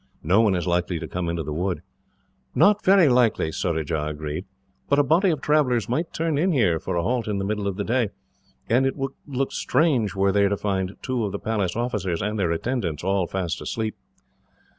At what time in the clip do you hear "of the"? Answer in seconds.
7.67-7.83, 11.23-11.37